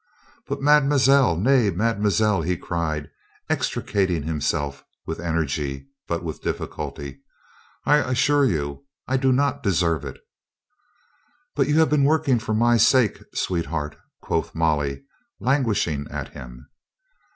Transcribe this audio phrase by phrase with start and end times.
[0.47, 3.11] "But, mademoiselle, nay mademoiselle," he cried,
[3.51, 7.19] extricating himself with energy, but with difficulty.
[7.85, 10.19] "I assure you I do not deserve it."
[11.55, 15.03] "But you have been working for my sake, sweet heart," quoth Molly,
[15.39, 16.65] languishing at him.